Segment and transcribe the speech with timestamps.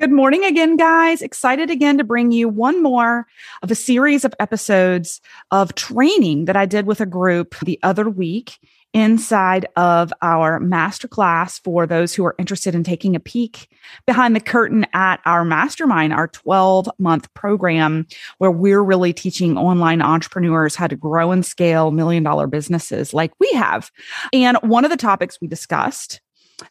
[0.00, 1.22] Good morning again, guys.
[1.22, 3.26] Excited again to bring you one more
[3.64, 8.08] of a series of episodes of training that I did with a group the other
[8.08, 8.60] week
[8.94, 13.68] inside of our masterclass for those who are interested in taking a peek
[14.06, 18.06] behind the curtain at our mastermind, our 12 month program,
[18.38, 23.32] where we're really teaching online entrepreneurs how to grow and scale million dollar businesses like
[23.40, 23.90] we have.
[24.32, 26.20] And one of the topics we discussed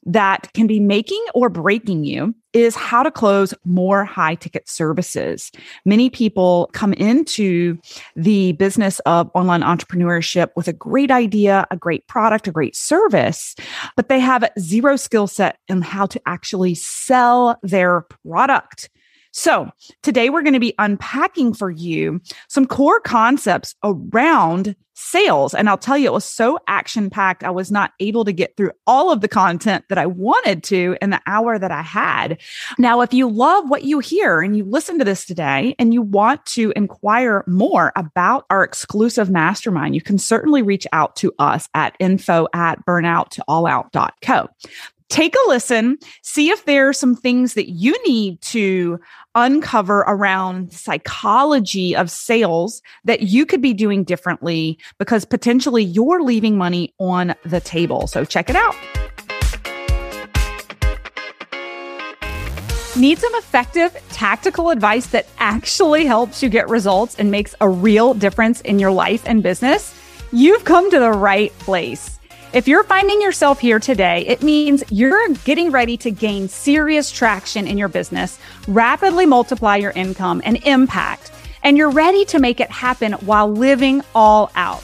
[0.05, 5.51] that can be making or breaking you is how to close more high ticket services.
[5.85, 7.77] Many people come into
[8.15, 13.55] the business of online entrepreneurship with a great idea, a great product, a great service,
[13.95, 18.89] but they have zero skill set in how to actually sell their product.
[19.31, 19.69] So,
[20.03, 25.53] today we're going to be unpacking for you some core concepts around sales.
[25.53, 27.43] And I'll tell you, it was so action packed.
[27.43, 30.97] I was not able to get through all of the content that I wanted to
[31.01, 32.41] in the hour that I had.
[32.79, 36.01] Now, if you love what you hear and you listen to this today and you
[36.01, 41.69] want to inquire more about our exclusive mastermind, you can certainly reach out to us
[41.75, 44.49] at info at burnout2allout.co
[45.09, 48.99] take a listen, see if there are some things that you need to
[49.35, 56.57] uncover around psychology of sales that you could be doing differently because potentially you're leaving
[56.57, 58.07] money on the table.
[58.07, 58.75] So check it out.
[62.97, 68.15] Need some effective tactical advice that actually helps you get results and makes a real
[68.15, 69.93] difference in your life and business?
[70.31, 72.16] You've come to the right place.
[72.53, 77.67] If you're finding yourself here today, it means you're getting ready to gain serious traction
[77.67, 78.39] in your business,
[78.69, 81.31] rapidly multiply your income and impact,
[81.63, 84.81] and you're ready to make it happen while living all out.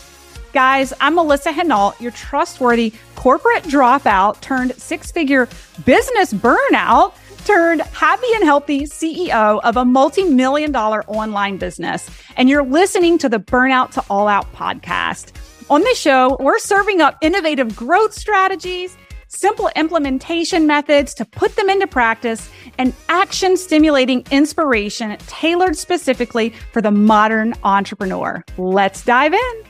[0.51, 5.47] Guys, I'm Melissa Henault, your trustworthy corporate dropout turned six figure
[5.85, 7.13] business burnout
[7.45, 12.09] turned happy and healthy CEO of a multi million dollar online business.
[12.35, 15.31] And you're listening to the Burnout to All Out podcast.
[15.69, 21.69] On this show, we're serving up innovative growth strategies, simple implementation methods to put them
[21.69, 28.43] into practice, and action stimulating inspiration tailored specifically for the modern entrepreneur.
[28.57, 29.63] Let's dive in.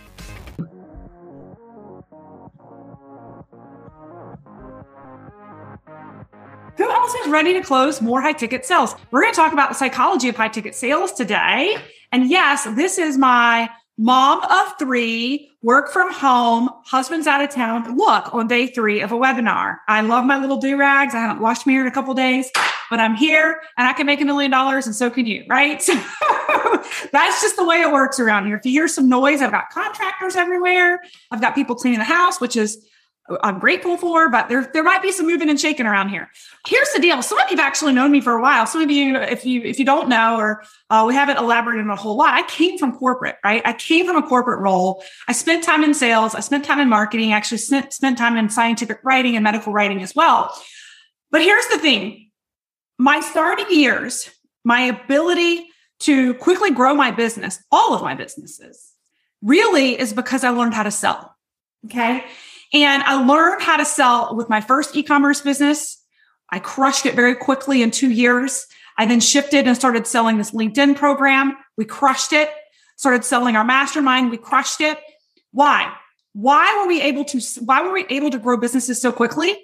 [6.78, 8.96] Who else is ready to close more high ticket sales?
[9.12, 11.78] We're going to talk about the psychology of high ticket sales today.
[12.12, 17.96] And yes, this is my mom of three, work from home, husband's out of town.
[17.98, 19.78] Look on day three of a webinar.
[19.88, 21.14] I love my little do rags.
[21.14, 22.50] I haven't washed hair in a couple days,
[22.90, 25.80] but I'm here and I can make a million dollars and so can you, right?
[27.12, 28.58] That's just the way it works around here.
[28.58, 31.00] If you hear some noise, I've got contractors everywhere.
[31.32, 32.86] I've got people cleaning the house, which is
[33.42, 36.30] I'm grateful for, but there there might be some moving and shaking around here.
[36.68, 38.66] Here's the deal: some of you've actually known me for a while.
[38.66, 41.90] Some of you, if you if you don't know, or uh, we haven't elaborated on
[41.90, 42.34] a whole lot.
[42.34, 43.62] I came from corporate, right?
[43.64, 45.04] I came from a corporate role.
[45.28, 46.36] I spent time in sales.
[46.36, 47.32] I spent time in marketing.
[47.32, 50.54] I actually spent spent time in scientific writing and medical writing as well.
[51.32, 52.30] But here's the thing:
[53.00, 54.30] my starting years,
[54.66, 55.68] my ability
[56.00, 58.92] to quickly grow my business, all of my businesses,
[59.42, 61.34] really is because I learned how to sell.
[61.86, 62.26] Okay.
[62.74, 66.02] And I learned how to sell with my first e commerce business.
[66.50, 68.66] I crushed it very quickly in two years.
[68.98, 71.56] I then shifted and started selling this LinkedIn program.
[71.78, 72.50] We crushed it.
[72.98, 74.32] Started selling our mastermind.
[74.32, 75.00] We crushed it.
[75.52, 75.92] Why?
[76.34, 79.56] Why were we able to, why were we able to grow businesses so quickly?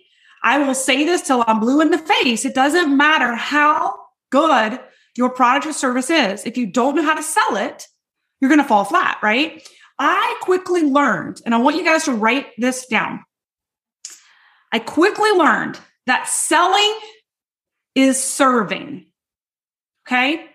[0.44, 2.46] I will say this till I'm blue in the face.
[2.46, 3.96] It doesn't matter how
[4.30, 4.80] good
[5.16, 6.46] your product or service is.
[6.46, 7.88] If you don't know how to sell it,
[8.40, 9.68] you're going to fall flat, right?
[10.00, 13.24] I quickly learned, and I want you guys to write this down.
[14.72, 16.98] I quickly learned that selling
[17.96, 19.08] is serving.
[20.08, 20.46] Okay.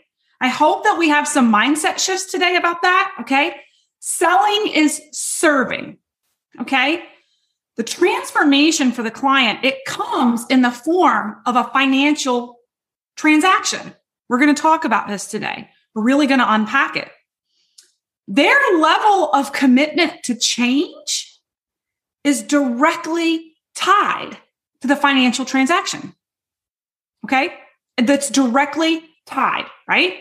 [0.41, 3.15] I hope that we have some mindset shifts today about that.
[3.21, 3.57] Okay.
[4.01, 5.99] Selling is serving.
[6.61, 7.05] Okay.
[7.77, 12.57] The transformation for the client, it comes in the form of a financial
[13.17, 13.95] transaction.
[14.29, 15.69] We're going to talk about this today.
[15.95, 17.11] We're really going to unpack it
[18.27, 21.39] their level of commitment to change
[22.23, 24.39] is directly tied
[24.81, 26.15] to the financial transaction.
[27.25, 27.53] Okay.
[27.97, 30.15] That's directly tied, right?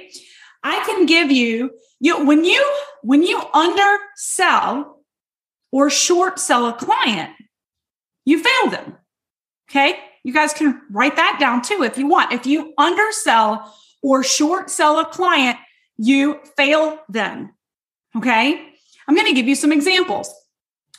[0.64, 2.64] I can give you, you when you
[3.02, 5.02] when you undersell
[5.72, 7.32] or short sell a client,
[8.26, 8.98] you fail them.
[9.70, 9.98] Okay.
[10.24, 12.32] You guys can write that down too if you want.
[12.32, 15.58] If you undersell or short sell a client,
[15.98, 17.53] you fail them.
[18.16, 18.70] Okay.
[19.08, 20.34] I'm going to give you some examples.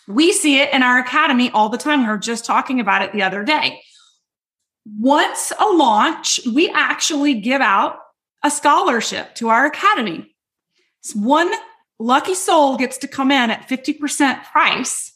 [0.06, 2.02] We see it in our academy all the time.
[2.02, 3.80] We were just talking about it the other day.
[4.86, 7.96] once a launch, we actually give out
[8.42, 10.36] a scholarship to our academy.
[11.14, 11.50] one
[11.98, 15.12] lucky soul gets to come in at 50% price.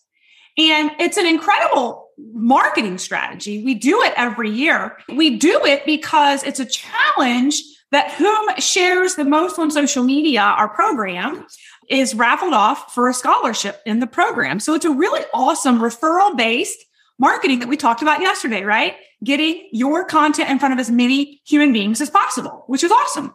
[0.57, 3.63] And it's an incredible marketing strategy.
[3.63, 4.97] We do it every year.
[5.09, 10.41] We do it because it's a challenge that whom shares the most on social media,
[10.41, 11.47] our program,
[11.89, 14.61] is raffled off for a scholarship in the program.
[14.61, 16.85] So it's a really awesome referral based
[17.19, 18.95] marketing that we talked about yesterday, right?
[19.25, 23.35] Getting your content in front of as many human beings as possible, which is awesome.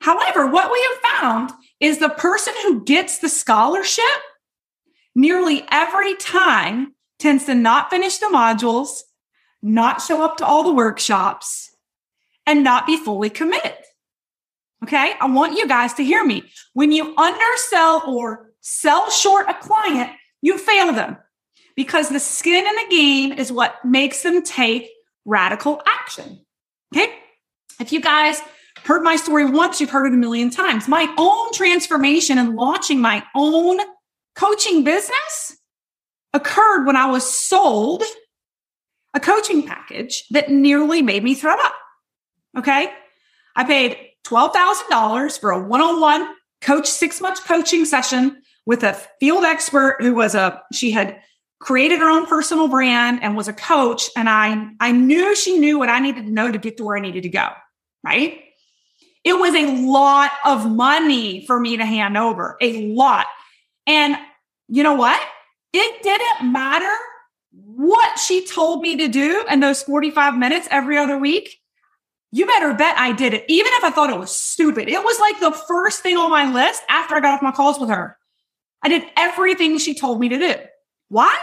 [0.00, 1.50] However, what we have found
[1.80, 4.04] is the person who gets the scholarship
[5.14, 9.02] nearly every time tends to not finish the modules,
[9.62, 11.70] not show up to all the workshops,
[12.46, 13.76] and not be fully committed.
[14.82, 15.12] Okay.
[15.20, 16.42] I want you guys to hear me.
[16.72, 21.16] When you undersell or sell short a client, you fail them
[21.76, 24.88] because the skin in the game is what makes them take
[25.24, 26.44] radical action.
[26.94, 27.12] Okay.
[27.80, 28.40] If you guys
[28.84, 30.88] heard my story once, you've heard it a million times.
[30.88, 33.78] My own transformation and launching my own
[34.34, 35.56] coaching business
[36.34, 38.02] occurred when I was sold
[39.14, 41.74] a coaching package that nearly made me throw up.
[42.58, 42.90] Okay.
[43.54, 48.94] I paid $12,000 for a one on one coach six month coaching session with a
[49.20, 51.20] field expert who was a, she had
[51.60, 54.08] created her own personal brand and was a coach.
[54.16, 56.96] And I, I knew she knew what I needed to know to get to where
[56.96, 57.48] I needed to go.
[58.04, 58.40] Right.
[59.24, 63.26] It was a lot of money for me to hand over, a lot.
[63.86, 64.16] And
[64.68, 65.20] you know what?
[65.72, 66.92] It didn't matter
[67.52, 71.61] what she told me to do in those 45 minutes every other week
[72.32, 74.88] you better bet I did it, even if I thought it was stupid.
[74.88, 77.78] It was like the first thing on my list after I got off my calls
[77.78, 78.16] with her.
[78.82, 80.54] I did everything she told me to do.
[81.08, 81.38] Why?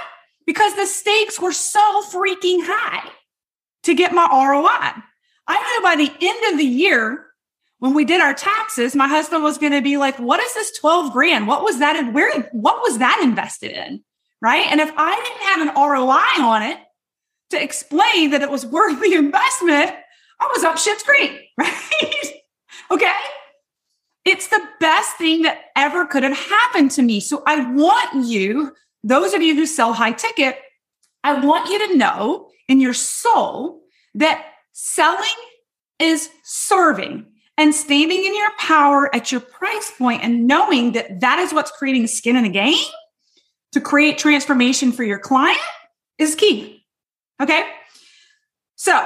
[0.48, 3.08] Because the stakes were so freaking high
[3.84, 5.04] to get my ROI.
[5.48, 7.28] I knew by the end of the year,
[7.78, 10.78] when we did our taxes, my husband was going to be like, what is this
[10.80, 11.48] 12 grand?
[11.48, 11.96] What was that?
[11.96, 14.04] And where, what was that invested in?
[14.42, 14.66] Right.
[14.68, 16.80] And if I didn't have an ROI on it
[17.52, 19.96] to explain that it was worth the investment,
[20.40, 22.34] I was up shit's creek, right?
[22.92, 23.14] okay.
[24.26, 27.20] It's the best thing that ever could have happened to me.
[27.20, 30.58] So I want you, those of you who sell high ticket,
[31.24, 33.82] I want you to know in your soul
[34.16, 35.28] that selling
[36.00, 37.26] is serving
[37.58, 41.72] and standing in your power at your price point and knowing that that is what's
[41.72, 42.84] creating skin in the game
[43.74, 45.60] to create transformation for your client
[46.18, 46.86] is key.
[47.42, 47.64] Okay.
[48.76, 49.06] So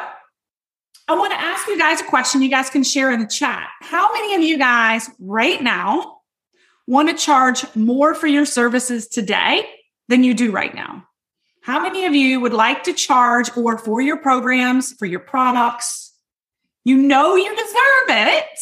[1.08, 3.68] I want to ask you guys a question you guys can share in the chat.
[3.82, 6.20] How many of you guys right now
[6.88, 9.66] want to charge more for your services today
[10.08, 11.06] than you do right now?
[11.62, 16.14] How many of you would like to charge or for your programs, for your products?
[16.86, 18.60] You know you deserve it,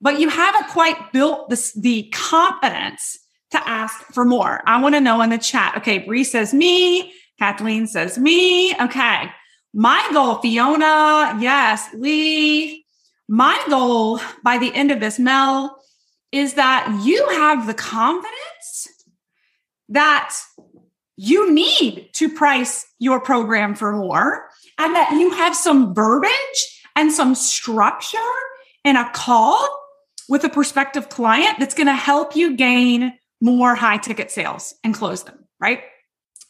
[0.00, 3.18] but you haven't quite built this, the confidence
[3.50, 4.62] to ask for more.
[4.66, 5.76] I want to know in the chat.
[5.78, 7.12] Okay, Bree says me.
[7.38, 8.74] Kathleen says me.
[8.76, 9.30] Okay.
[9.74, 12.84] My goal, Fiona, yes, Lee,
[13.28, 15.78] my goal by the end of this, Mel,
[16.30, 18.88] is that you have the confidence
[19.88, 20.34] that
[21.16, 24.48] you need to price your program for more
[24.78, 28.18] and that you have some verbiage and some structure
[28.84, 29.68] in a call
[30.28, 34.94] with a prospective client that's going to help you gain more high ticket sales and
[34.94, 35.82] close them, right?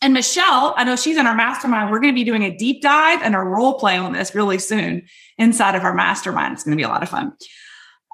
[0.03, 1.91] And Michelle, I know she's in our mastermind.
[1.91, 4.59] We're going to be doing a deep dive and a role play on this really
[4.59, 5.07] soon
[5.39, 6.55] inside of our mastermind.
[6.55, 7.33] It's going to be a lot of fun.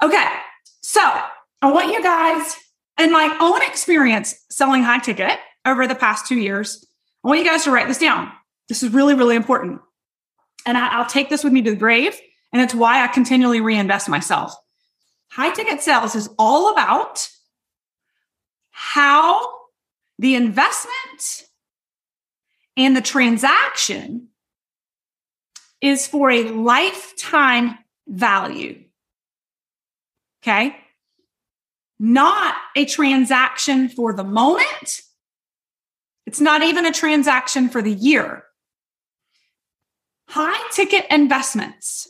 [0.04, 0.26] Okay.
[0.82, 2.56] So I want you guys,
[3.00, 6.86] in my own experience selling high ticket over the past two years,
[7.24, 8.30] I want you guys to write this down.
[8.68, 9.80] This is really, really important.
[10.66, 12.20] And I, will take this with me to the grave.
[12.52, 14.54] And it's why I continually reinvest myself.
[15.30, 17.28] High ticket sales is all about
[18.70, 19.48] how
[20.18, 21.47] the investment
[22.78, 24.28] and the transaction
[25.82, 28.84] is for a lifetime value.
[30.42, 30.76] Okay.
[31.98, 35.00] Not a transaction for the moment.
[36.26, 38.44] It's not even a transaction for the year.
[40.28, 42.08] High ticket investments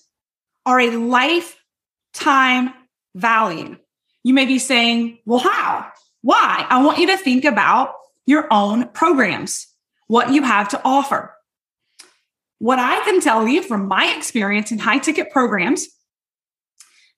[0.67, 2.75] are a lifetime
[3.15, 3.79] value.
[4.23, 5.91] You may be saying, well, how?
[6.21, 6.67] Why?
[6.69, 7.95] I want you to think about
[8.27, 9.68] your own programs
[10.09, 11.35] what you have to offer.
[12.59, 15.87] What I can tell you from my experience in high ticket programs,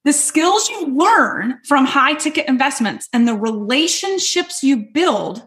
[0.05, 5.43] the skills you learn from high ticket investments and the relationships you build,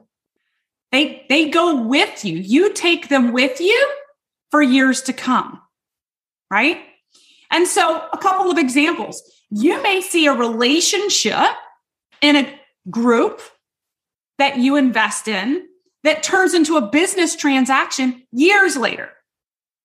[0.92, 2.38] they, they go with you.
[2.38, 3.92] You take them with you
[4.52, 5.60] for years to come.
[6.52, 6.80] right?
[7.52, 9.22] And so, a couple of examples.
[9.50, 11.50] You may see a relationship
[12.22, 12.60] in a
[12.90, 13.42] group
[14.40, 15.68] that you invest in
[16.04, 19.10] that turns into a business transaction years later.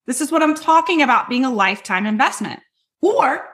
[0.07, 2.61] This is what I'm talking about being a lifetime investment.
[3.01, 3.47] Or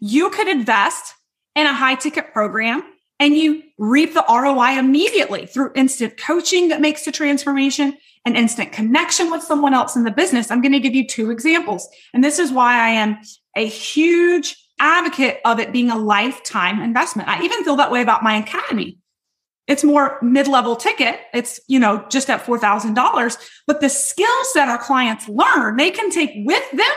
[0.00, 1.14] you could invest
[1.54, 2.82] in a high ticket program
[3.20, 8.72] and you reap the ROI immediately through instant coaching that makes the transformation an instant
[8.72, 10.50] connection with someone else in the business.
[10.50, 11.88] I'm going to give you two examples.
[12.12, 13.18] And this is why I am
[13.56, 17.28] a huge advocate of it being a lifetime investment.
[17.28, 18.98] I even feel that way about my academy.
[19.66, 21.20] It's more mid-level ticket.
[21.32, 26.10] It's, you know, just at $4,000, but the skills that our clients learn, they can
[26.10, 26.96] take with them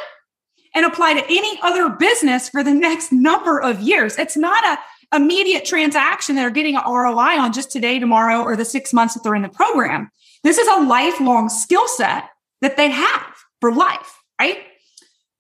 [0.76, 4.18] and apply to any other business for the next number of years.
[4.18, 4.78] It's not a
[5.16, 9.14] immediate transaction that are getting an ROI on just today, tomorrow, or the six months
[9.14, 10.10] that they're in the program.
[10.44, 12.26] This is a lifelong skill set
[12.62, 14.58] that they have for life, right?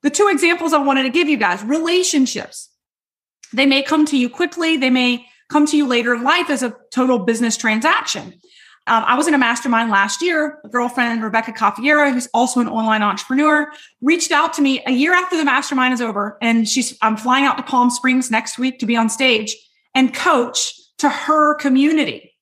[0.03, 2.69] The two examples I wanted to give you guys relationships.
[3.53, 6.63] They may come to you quickly, they may come to you later in life as
[6.63, 8.33] a total business transaction.
[8.87, 10.59] Um, I was in a mastermind last year.
[10.63, 13.69] A girlfriend, Rebecca Caffiera, who's also an online entrepreneur,
[14.01, 16.37] reached out to me a year after the mastermind is over.
[16.41, 19.57] And she's, I'm flying out to Palm Springs next week to be on stage
[19.93, 22.33] and coach to her community,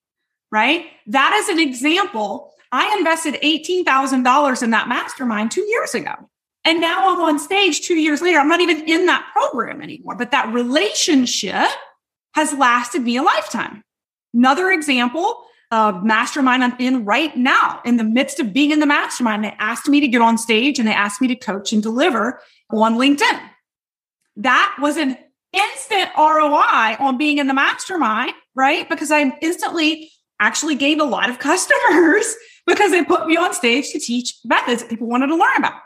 [0.52, 0.86] right?
[1.08, 2.54] That is an example.
[2.72, 6.14] I invested $18,000 in that mastermind two years ago.
[6.64, 8.40] And now I'm on stage two years later.
[8.40, 11.70] I'm not even in that program anymore, but that relationship
[12.36, 13.82] has lasted me a lifetime.
[14.34, 18.86] Another example of mastermind I'm in right now, in the midst of being in the
[18.86, 21.82] mastermind, they asked me to get on stage and they asked me to coach and
[21.82, 22.40] deliver
[22.70, 23.40] on LinkedIn.
[24.36, 25.18] That was an
[25.54, 28.88] instant ROI on being in the mastermind, right?
[28.90, 32.36] Because I instantly actually gained a lot of customers
[32.68, 35.80] because they put me on stage to teach methods that people wanted to learn about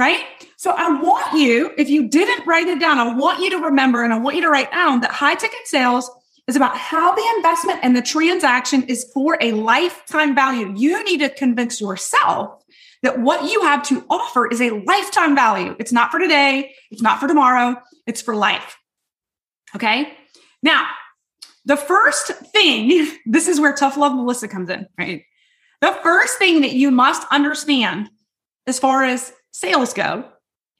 [0.00, 0.24] right?
[0.56, 4.02] So I want you, if you didn't write it down, I want you to remember
[4.02, 6.10] and I want you to write down that high ticket sales
[6.48, 10.72] is about how the investment and the transaction is for a lifetime value.
[10.74, 12.64] You need to convince yourself
[13.02, 15.76] that what you have to offer is a lifetime value.
[15.78, 17.76] It's not for today, it's not for tomorrow,
[18.06, 18.78] it's for life.
[19.76, 20.10] Okay?
[20.62, 20.88] Now,
[21.66, 25.24] the first thing, this is where tough love Melissa comes in, right?
[25.82, 28.08] The first thing that you must understand
[28.66, 30.24] as far as sales go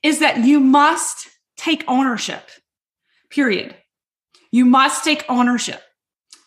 [0.03, 2.49] is that you must take ownership,
[3.29, 3.75] period.
[4.51, 5.83] You must take ownership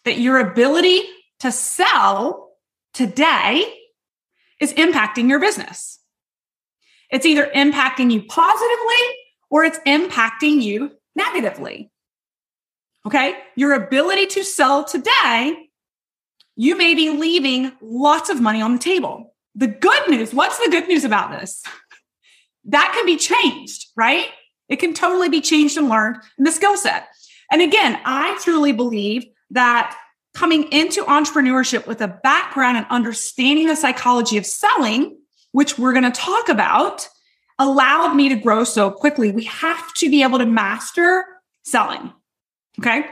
[0.06, 1.03] that your ability
[1.39, 2.51] to sell
[2.94, 3.63] today
[4.60, 6.00] is impacting your business.
[7.10, 9.03] It's either impacting you positively
[9.50, 11.92] or it's impacting you negatively.
[13.06, 13.36] Okay.
[13.56, 15.70] Your ability to sell today,
[16.56, 19.36] you may be leaving lots of money on the table.
[19.56, 21.63] The good news, what's the good news about this?
[22.65, 24.27] That can be changed, right?
[24.70, 27.08] It can totally be changed and learned in the skill set.
[27.51, 29.98] And again, I truly believe that
[30.34, 35.17] coming into entrepreneurship with a background and understanding the psychology of selling,
[35.51, 37.08] which we're going to talk about,
[37.60, 39.32] allowed me to grow so quickly.
[39.32, 41.25] We have to be able to master
[41.63, 42.12] selling.
[42.79, 43.05] Okay.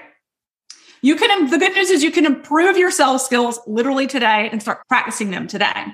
[1.03, 4.61] You can, the good news is you can improve your sales skills literally today and
[4.61, 5.85] start practicing them today.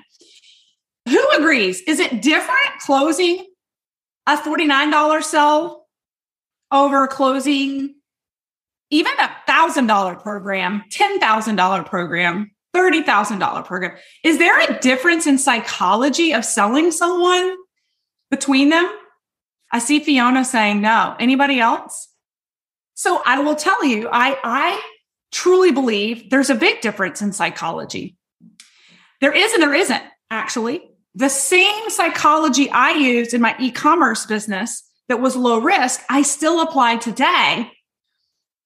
[1.08, 1.80] Who agrees?
[1.82, 3.46] Is it different closing
[4.26, 5.86] a $49 sell
[6.70, 7.94] over closing
[8.90, 13.96] even a $1,000 program, $10,000 program, $30,000 program?
[14.24, 17.54] Is there a difference in psychology of selling someone
[18.30, 18.90] between them?
[19.70, 21.14] I see Fiona saying no.
[21.18, 22.08] Anybody else?
[22.94, 24.82] So I will tell you, I, I
[25.30, 28.16] truly believe there's a big difference in psychology.
[29.20, 30.82] There is and there isn't, actually.
[31.14, 36.22] The same psychology I used in my e commerce business that was low risk, I
[36.22, 37.72] still apply today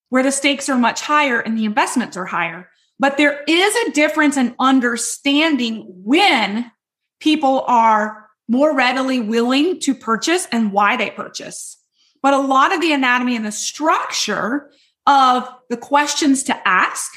[0.09, 2.69] where the stakes are much higher and the investments are higher.
[2.99, 6.71] But there is a difference in understanding when
[7.19, 11.77] people are more readily willing to purchase and why they purchase.
[12.21, 14.69] But a lot of the anatomy and the structure
[15.07, 17.11] of the questions to ask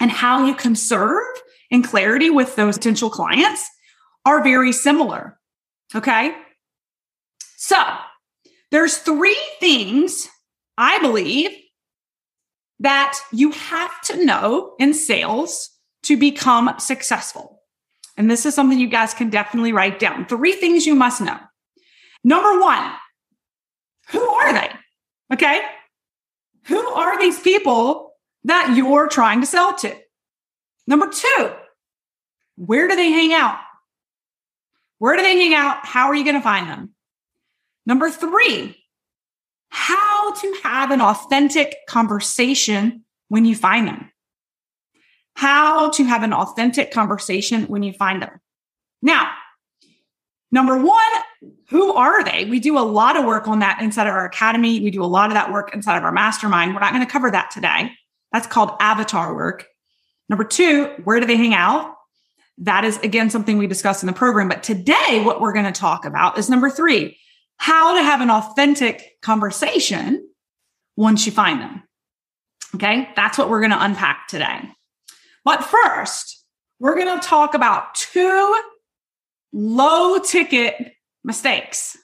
[0.00, 1.24] and how you can serve
[1.70, 3.68] in clarity with those potential clients
[4.26, 5.38] are very similar.
[5.94, 6.34] Okay.
[7.56, 7.82] So
[8.70, 10.28] there's three things
[10.76, 11.50] I believe
[12.80, 15.70] that you have to know in sales
[16.02, 17.62] to become successful.
[18.18, 20.26] And this is something you guys can definitely write down.
[20.26, 21.38] Three things you must know.
[22.24, 22.92] Number one,
[24.10, 24.70] who are they?
[25.32, 25.60] Okay.
[26.64, 28.12] Who are these people
[28.44, 29.96] that you're trying to sell to?
[30.86, 31.52] Number two,
[32.56, 33.58] where do they hang out?
[34.98, 35.84] Where do they hang out?
[35.84, 36.92] How are you going to find them?
[37.84, 38.76] Number three,
[39.68, 44.10] how to have an authentic conversation when you find them.
[45.34, 48.40] How to have an authentic conversation when you find them.
[49.02, 49.30] Now,
[50.50, 51.02] number one,
[51.68, 52.46] who are they?
[52.46, 54.80] We do a lot of work on that inside of our academy.
[54.80, 56.72] We do a lot of that work inside of our mastermind.
[56.72, 57.92] We're not going to cover that today.
[58.32, 59.66] That's called avatar work.
[60.28, 61.95] Number two, where do they hang out?
[62.58, 64.48] That is again something we discussed in the program.
[64.48, 67.18] But today, what we're going to talk about is number three,
[67.58, 70.26] how to have an authentic conversation
[70.96, 71.82] once you find them.
[72.74, 74.60] Okay, that's what we're going to unpack today.
[75.44, 76.44] But first,
[76.78, 78.62] we're going to talk about two
[79.52, 80.92] low ticket
[81.24, 81.96] mistakes.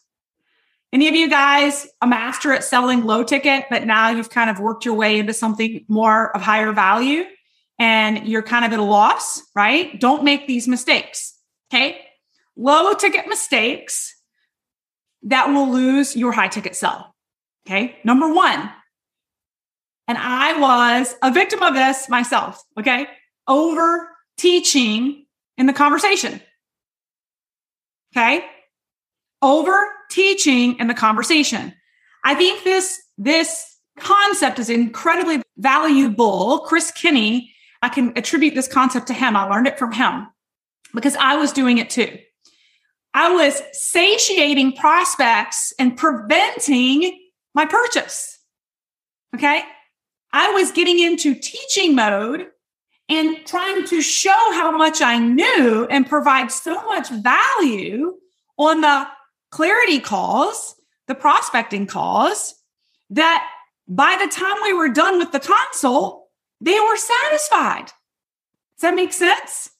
[0.92, 4.60] Any of you guys a master at selling low ticket, but now you've kind of
[4.60, 7.24] worked your way into something more of higher value
[7.78, 9.98] and you're kind of at a loss, right?
[10.00, 11.38] Don't make these mistakes.
[11.72, 12.00] Okay.
[12.56, 14.14] Low ticket mistakes
[15.22, 17.14] that will lose your high ticket sell.
[17.66, 17.96] Okay.
[18.04, 18.70] Number one,
[20.08, 22.62] and I was a victim of this myself.
[22.78, 23.06] Okay.
[23.48, 25.26] Over teaching
[25.56, 26.40] in the conversation.
[28.14, 28.44] Okay.
[29.40, 31.74] Over teaching in the conversation.
[32.24, 36.60] I think this, this concept is incredibly valuable.
[36.60, 37.51] Chris Kinney,
[37.82, 39.36] I can attribute this concept to him.
[39.36, 40.28] I learned it from him
[40.94, 42.16] because I was doing it too.
[43.12, 47.18] I was satiating prospects and preventing
[47.54, 48.38] my purchase.
[49.34, 49.62] Okay.
[50.32, 52.46] I was getting into teaching mode
[53.08, 58.14] and trying to show how much I knew and provide so much value
[58.56, 59.06] on the
[59.50, 60.76] clarity calls,
[61.08, 62.54] the prospecting calls,
[63.10, 63.46] that
[63.86, 66.21] by the time we were done with the consult,
[66.62, 67.86] they were satisfied.
[67.86, 69.70] Does that make sense?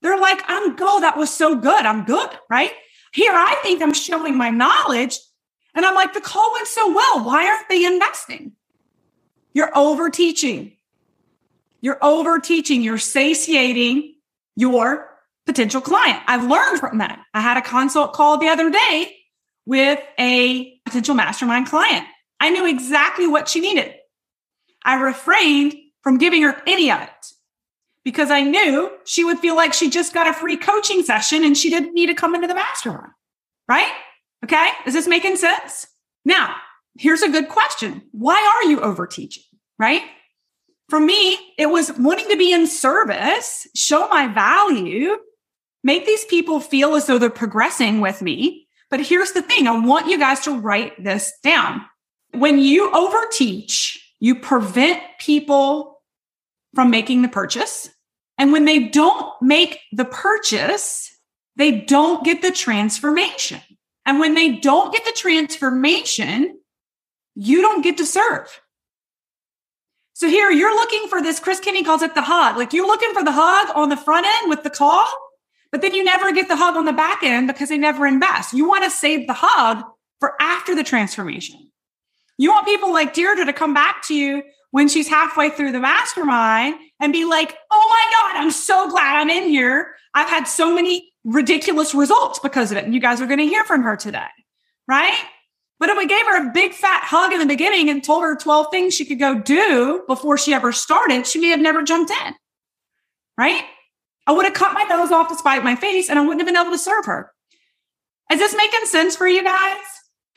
[0.00, 1.86] They're like, I'm go, that was so good.
[1.86, 2.72] I'm good, right?
[3.12, 5.18] Here, I think I'm showing my knowledge.
[5.74, 7.24] And I'm like, the call went so well.
[7.24, 8.52] Why aren't they investing?
[9.52, 10.72] You're over teaching.
[11.80, 12.82] You're over teaching.
[12.82, 14.14] You're satiating
[14.56, 15.10] your
[15.46, 16.22] potential client.
[16.26, 17.20] I've learned from that.
[17.34, 19.14] I had a consult call the other day
[19.66, 22.06] with a potential mastermind client.
[22.40, 23.94] I knew exactly what she needed.
[24.84, 27.32] I refrained from giving her any of it
[28.04, 31.56] because I knew she would feel like she just got a free coaching session and
[31.56, 33.12] she didn't need to come into the mastermind.
[33.66, 33.90] Right?
[34.44, 34.68] Okay.
[34.86, 35.86] Is this making sense?
[36.24, 36.54] Now,
[36.98, 38.02] here's a good question.
[38.12, 39.42] Why are you over teaching?
[39.78, 40.02] Right?
[40.90, 45.16] For me, it was wanting to be in service, show my value,
[45.82, 48.68] make these people feel as though they're progressing with me.
[48.90, 49.66] But here's the thing.
[49.66, 51.80] I want you guys to write this down.
[52.32, 55.93] When you overteach, you prevent people
[56.74, 57.90] from making the purchase.
[58.38, 61.10] And when they don't make the purchase,
[61.56, 63.60] they don't get the transformation.
[64.06, 66.58] And when they don't get the transformation,
[67.34, 68.60] you don't get to serve.
[70.14, 72.56] So here you're looking for this, Chris Kinney calls it the hug.
[72.56, 75.06] Like you're looking for the hug on the front end with the call,
[75.72, 78.52] but then you never get the hug on the back end because they never invest.
[78.52, 79.82] You want to save the hug
[80.20, 81.70] for after the transformation.
[82.38, 84.42] You want people like Deirdre to come back to you
[84.74, 89.20] when she's halfway through the mastermind and be like, oh my God, I'm so glad
[89.20, 89.94] I'm in here.
[90.14, 92.84] I've had so many ridiculous results because of it.
[92.84, 94.26] And you guys are going to hear from her today,
[94.88, 95.16] right?
[95.78, 98.34] But if we gave her a big fat hug in the beginning and told her
[98.34, 102.10] 12 things she could go do before she ever started, she may have never jumped
[102.10, 102.34] in,
[103.38, 103.62] right?
[104.26, 106.52] I would have cut my nose off to spite my face and I wouldn't have
[106.52, 107.30] been able to serve her.
[108.32, 109.78] Is this making sense for you guys?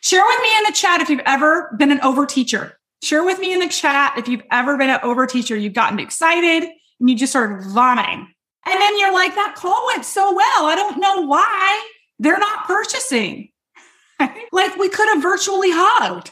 [0.01, 2.76] Share with me in the chat if you've ever been an over teacher.
[3.03, 5.99] Share with me in the chat if you've ever been an over teacher, you've gotten
[5.99, 6.63] excited
[6.99, 8.27] and you just started vomiting.
[8.65, 10.65] And then you're like, that call went so well.
[10.65, 13.49] I don't know why they're not purchasing.
[14.51, 16.31] like we could have virtually hugged,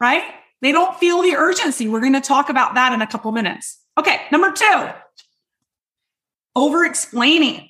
[0.00, 0.24] right?
[0.62, 1.86] They don't feel the urgency.
[1.86, 3.78] We're going to talk about that in a couple minutes.
[3.98, 4.88] Okay, number two,
[6.54, 7.68] over explaining.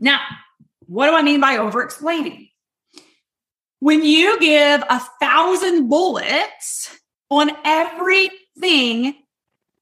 [0.00, 0.20] Now,
[0.86, 2.45] what do I mean by over explaining?
[3.86, 6.98] When you give a thousand bullets
[7.30, 9.14] on everything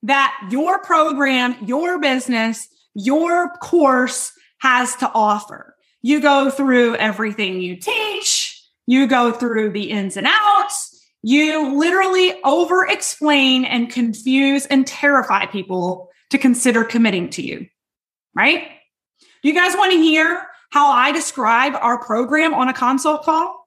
[0.03, 7.77] that your program, your business, your course has to offer, you go through everything you
[7.77, 14.87] teach, you go through the ins and outs, you literally over explain and confuse and
[14.87, 17.67] terrify people to consider committing to you,
[18.35, 18.69] right?
[19.43, 23.64] Do you guys want to hear how I describe our program on a consult call?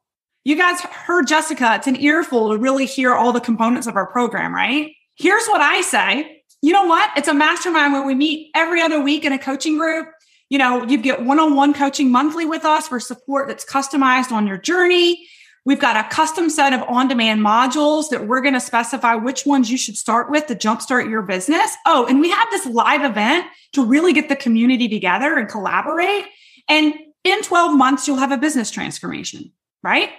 [0.48, 1.74] You guys heard Jessica.
[1.76, 4.94] It's an earful to really hear all the components of our program, right?
[5.16, 6.42] Here's what I say.
[6.62, 7.12] You know what?
[7.18, 10.08] It's a mastermind where we meet every other week in a coaching group.
[10.48, 14.32] You know, you get one on one coaching monthly with us for support that's customized
[14.32, 15.28] on your journey.
[15.66, 19.46] We've got a custom set of on demand modules that we're going to specify which
[19.46, 21.76] ones you should start with to jumpstart your business.
[21.86, 26.24] Oh, and we have this live event to really get the community together and collaborate.
[26.70, 26.94] And
[27.26, 29.52] in 12 months, you'll have a business transformation,
[29.84, 30.10] right?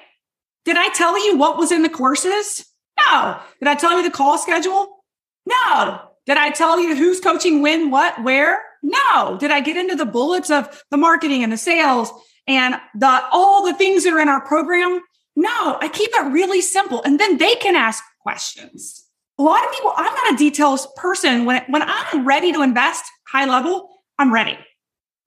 [0.68, 2.66] Did I tell you what was in the courses?
[3.00, 3.40] No.
[3.59, 5.02] Did I tell you the call schedule?
[5.46, 5.98] No.
[6.26, 8.62] Did I tell you who's coaching when, what, where?
[8.83, 9.38] No.
[9.40, 12.12] Did I get into the bullets of the marketing and the sales
[12.46, 15.00] and the all the things that are in our program?
[15.35, 17.02] No, I keep it really simple.
[17.02, 19.07] And then they can ask questions.
[19.38, 21.46] A lot of people, I'm not a details person.
[21.46, 24.59] When, when I'm ready to invest high level, I'm ready,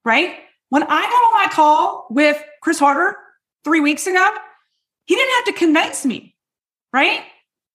[0.04, 0.36] right?
[0.68, 3.16] When I got on my call with Chris Harder
[3.64, 4.36] three weeks ago,
[5.46, 6.34] to convince me,
[6.92, 7.22] right?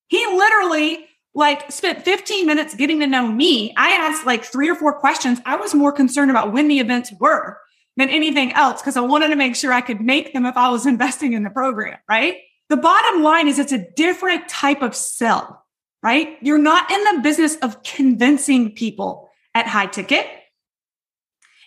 [0.08, 3.74] He literally like spent 15 minutes getting to know me.
[3.78, 5.40] I asked like three or four questions.
[5.46, 7.58] I was more concerned about when the events were
[7.96, 10.70] than anything else because I wanted to make sure I could make them if I
[10.70, 12.38] was investing in the program, right?
[12.70, 15.66] The bottom line is it's a different type of sell,
[16.04, 16.38] right?
[16.42, 20.28] You're not in the business of convincing people at high ticket.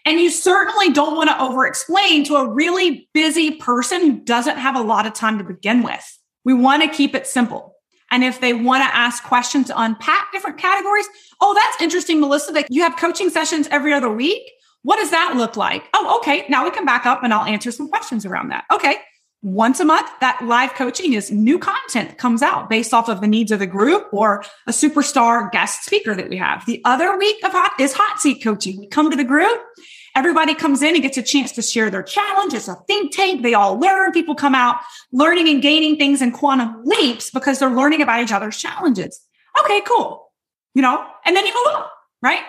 [0.05, 4.57] And you certainly don't want to over explain to a really busy person who doesn't
[4.57, 6.19] have a lot of time to begin with.
[6.45, 7.77] We want to keep it simple.
[8.11, 11.07] And if they want to ask questions to unpack different categories,
[11.41, 14.51] oh, that's interesting, Melissa, that you have coaching sessions every other week.
[14.83, 15.85] What does that look like?
[15.95, 16.47] Oh, okay.
[16.49, 18.65] Now we can back up and I'll answer some questions around that.
[18.73, 18.97] Okay.
[19.43, 23.27] Once a month, that live coaching is new content comes out based off of the
[23.27, 26.65] needs of the group or a superstar guest speaker that we have.
[26.67, 28.79] The other week of hot is hot seat coaching.
[28.79, 29.61] We come to the group
[30.17, 32.53] Everybody comes in and gets a chance to share their challenge.
[32.53, 33.43] It's a think tank.
[33.43, 34.13] They all learn.
[34.13, 34.81] People come out
[35.13, 39.21] learning and gaining things in quantum leaps because they're learning about each other's challenges.
[39.61, 40.33] Okay, cool.
[40.75, 41.85] You know, and then you move on,
[42.23, 42.43] right?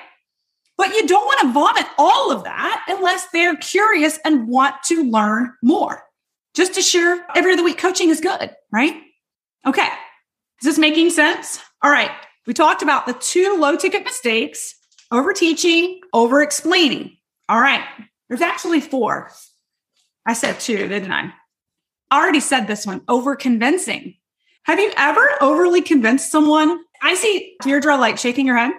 [0.77, 5.04] But you don't want to vomit all of that unless they're curious and want to
[5.04, 6.04] learn more.
[6.53, 8.95] Just to share every other week coaching is good, right?
[9.65, 9.87] Okay.
[10.61, 11.59] Is this making sense?
[11.81, 12.11] All right.
[12.45, 14.75] We talked about the two low ticket mistakes
[15.11, 17.17] over teaching, over explaining.
[17.47, 17.83] All right.
[18.27, 19.31] There's actually four.
[20.25, 21.33] I said two, didn't I?
[22.09, 24.15] I already said this one over convincing.
[24.63, 26.79] Have you ever overly convinced someone?
[27.01, 28.73] I see Deirdre like shaking her head.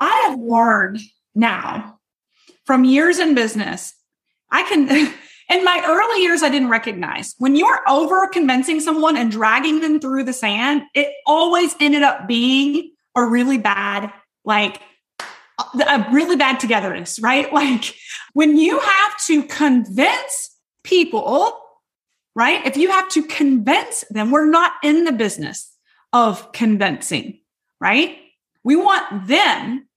[0.00, 1.00] I have learned
[1.34, 1.98] now
[2.64, 3.94] from years in business,
[4.50, 4.88] I can,
[5.48, 10.00] in my early years, I didn't recognize when you're over convincing someone and dragging them
[10.00, 14.12] through the sand, it always ended up being a really bad,
[14.44, 14.80] like
[15.58, 17.52] a really bad togetherness, right?
[17.56, 17.94] Like
[18.32, 21.58] when you have to convince people,
[22.34, 22.66] right?
[22.66, 25.72] If you have to convince them, we're not in the business
[26.12, 27.40] of convincing,
[27.80, 28.18] right?
[28.64, 29.88] We want them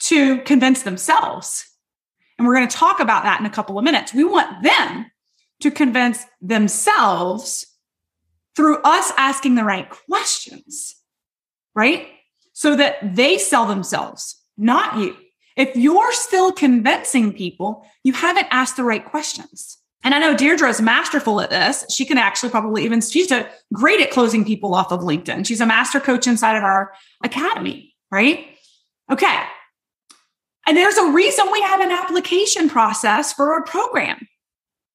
[0.00, 1.66] to convince themselves.
[2.38, 4.12] And we're going to talk about that in a couple of minutes.
[4.12, 5.10] We want them
[5.60, 7.66] to convince themselves
[8.54, 10.96] through us asking the right questions,
[11.74, 12.08] right?
[12.52, 15.16] So that they sell themselves not you.
[15.56, 19.78] If you're still convincing people, you haven't asked the right questions.
[20.04, 21.84] And I know Deirdre is masterful at this.
[21.90, 25.46] She can actually probably even, she's a, great at closing people off of LinkedIn.
[25.46, 26.92] She's a master coach inside of our
[27.24, 28.46] academy, right?
[29.10, 29.42] Okay.
[30.66, 34.26] And there's a reason we have an application process for our program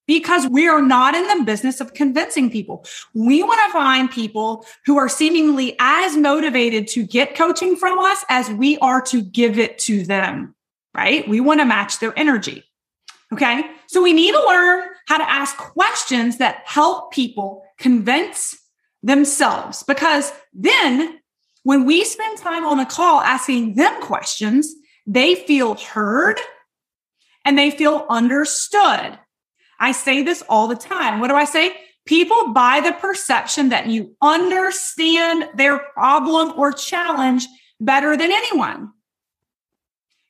[0.07, 2.85] because we are not in the business of convincing people.
[3.13, 8.25] We want to find people who are seemingly as motivated to get coaching from us
[8.27, 10.53] as we are to give it to them,
[10.93, 11.27] right?
[11.29, 12.65] We want to match their energy.
[13.31, 13.63] Okay.
[13.87, 18.57] So we need to learn how to ask questions that help people convince
[19.01, 21.19] themselves because then
[21.63, 24.73] when we spend time on a call asking them questions,
[25.05, 26.39] they feel heard
[27.45, 29.17] and they feel understood.
[29.79, 31.19] I say this all the time.
[31.19, 31.75] What do I say?
[32.05, 37.47] People buy the perception that you understand their problem or challenge
[37.79, 38.91] better than anyone.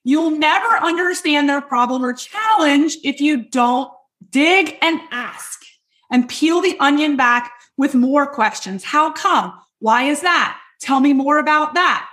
[0.04, 3.92] You'll never understand their problem or challenge if you don't
[4.30, 5.62] dig and ask
[6.10, 8.84] and peel the onion back with more questions.
[8.84, 9.54] How come?
[9.80, 10.60] Why is that?
[10.80, 12.08] Tell me more about that.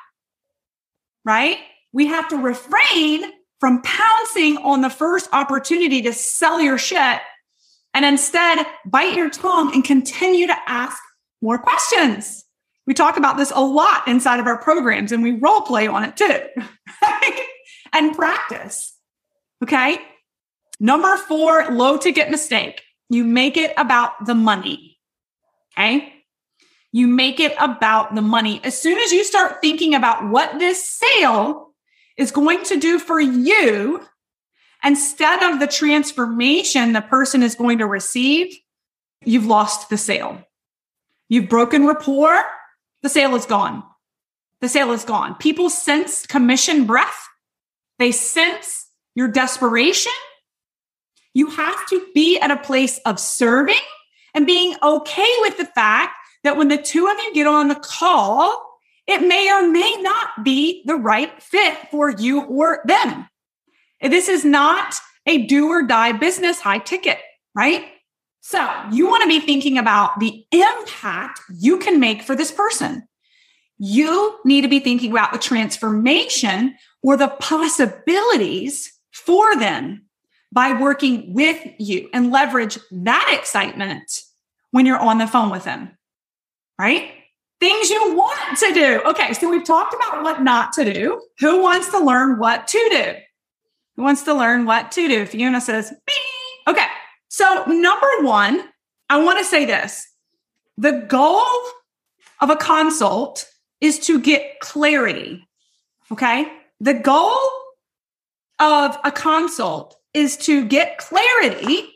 [1.25, 1.59] Right?
[1.93, 3.25] We have to refrain
[3.61, 7.21] from pouncing on the first opportunity to sell your shit
[7.95, 10.99] and instead bite your tongue and continue to ask
[11.43, 12.45] more questions.
[12.87, 16.05] We talk about this a lot inside of our programs and we role play on
[16.05, 16.41] it too
[17.93, 18.95] and practice.
[19.63, 19.99] Okay.
[20.81, 22.83] Number four, low ticket mistake.
[23.11, 24.99] You make it about the money.
[25.77, 26.13] Okay.
[26.93, 28.61] You make it about the money.
[28.65, 31.68] As soon as you start thinking about what this sale
[32.19, 34.05] is going to do for you
[34.85, 38.55] instead of the transformation the person is going to receive,
[39.25, 40.43] you've lost the sale.
[41.29, 42.43] You've broken rapport,
[43.03, 43.83] the sale is gone.
[44.61, 45.37] The sale is gone.
[45.37, 47.29] People sense commission breath.
[47.99, 50.13] They sense your desperation.
[51.35, 53.77] You have to be at a place of serving
[54.35, 57.77] and being okay with the fact that when the two of you get on the
[57.77, 58.68] call,
[59.09, 63.27] it may or may not be the right fit for you or them.
[64.01, 64.95] This is not
[65.27, 67.19] a do or die business high ticket,
[67.55, 67.87] right?
[68.41, 73.09] So you want to be thinking about the impact you can make for this person.
[73.79, 80.07] You need to be thinking about the transformation or the possibilities for them
[80.53, 84.23] by working with you and leverage that excitement
[84.71, 85.97] when you're on the phone with them,
[86.79, 87.13] right?
[87.61, 89.01] Things you want to do.
[89.05, 91.21] Okay, so we've talked about what not to do.
[91.41, 93.15] Who wants to learn what to do?
[93.97, 95.27] Who wants to learn what to do?
[95.27, 96.15] Fiona says, me.
[96.69, 96.87] Okay,
[97.29, 98.63] so number one,
[99.11, 100.07] I want to say this
[100.77, 101.45] the goal
[102.41, 103.45] of a consult
[103.81, 105.47] is to get clarity.
[106.13, 106.47] Okay,
[106.79, 107.37] the goal
[108.61, 111.95] of a consult is to get clarity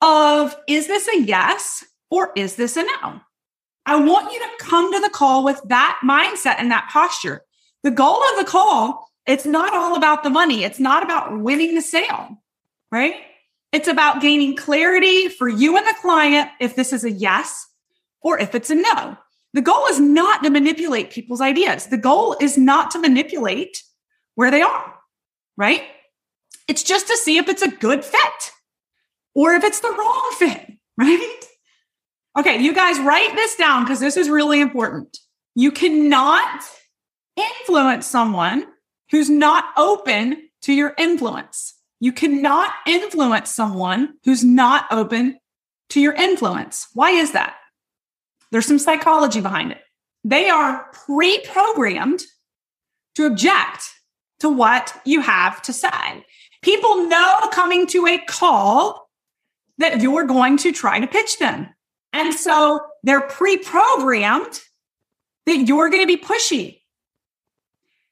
[0.00, 3.20] of is this a yes or is this a no?
[3.86, 7.42] I want you to come to the call with that mindset and that posture.
[7.82, 10.64] The goal of the call, it's not all about the money.
[10.64, 12.42] It's not about winning the sale,
[12.90, 13.16] right?
[13.72, 17.66] It's about gaining clarity for you and the client if this is a yes
[18.20, 19.16] or if it's a no.
[19.54, 21.86] The goal is not to manipulate people's ideas.
[21.86, 23.82] The goal is not to manipulate
[24.34, 24.94] where they are,
[25.56, 25.82] right?
[26.68, 28.52] It's just to see if it's a good fit
[29.34, 31.40] or if it's the wrong fit, right?
[32.38, 35.18] Okay, you guys write this down because this is really important.
[35.54, 36.62] You cannot
[37.36, 38.66] influence someone
[39.10, 41.74] who's not open to your influence.
[42.00, 45.38] You cannot influence someone who's not open
[45.90, 46.88] to your influence.
[46.94, 47.54] Why is that?
[48.50, 49.80] There's some psychology behind it.
[50.24, 52.22] They are pre programmed
[53.16, 53.90] to object
[54.40, 56.24] to what you have to say.
[56.62, 59.08] People know coming to a call
[59.78, 61.68] that you're going to try to pitch them.
[62.12, 64.60] And so they're pre programmed
[65.46, 66.80] that you're going to be pushy.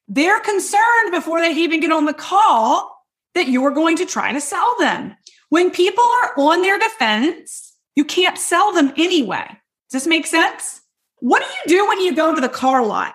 [0.08, 2.96] They're concerned before they even get on the call
[3.34, 5.14] that you're going to try to sell them.
[5.50, 9.46] When people are on their defense, you can't sell them anyway.
[9.90, 10.80] Does this make sense?
[11.20, 13.14] What do you do when you go to the car lot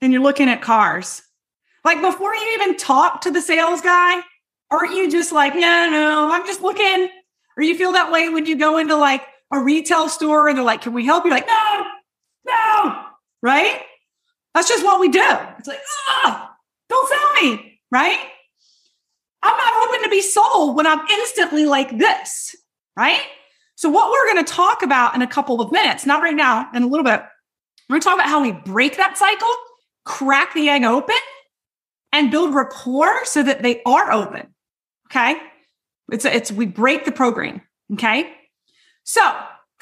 [0.00, 1.22] and you're looking at cars?
[1.84, 4.20] Like before you even talk to the sales guy,
[4.70, 7.08] aren't you just like, no, no, I'm just looking?
[7.56, 10.64] Or you feel that way when you go into like a retail store and they're
[10.64, 11.30] like, can we help you?
[11.30, 11.84] Like, no,
[12.46, 13.02] no,
[13.42, 13.82] right?
[14.54, 15.24] That's just what we do.
[15.58, 16.54] It's like, ah,
[16.88, 18.18] don't sell me, right?
[19.42, 22.54] I'm not open to be sold when I'm instantly like this,
[22.96, 23.20] right?
[23.74, 26.68] So, what we're going to talk about in a couple of minutes, not right now,
[26.72, 27.20] in a little bit,
[27.88, 29.52] we're going to talk about how we break that cycle,
[30.04, 31.16] crack the egg open,
[32.12, 34.54] and build rapport so that they are open.
[35.06, 35.36] Okay.
[36.10, 37.62] It's, it's, we break the program.
[37.94, 38.32] Okay.
[39.04, 39.22] So,